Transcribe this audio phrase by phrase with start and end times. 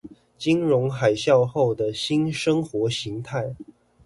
[0.35, 3.53] 金融海嘯後的新生活形態